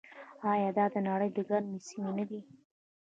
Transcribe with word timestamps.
آیا 0.51 0.69
دا 0.77 0.85
د 0.93 0.95
نړۍ 1.07 1.29
ګرمې 1.49 1.79
سیمې 1.87 2.11
نه 2.17 2.25
دي؟ 2.29 2.39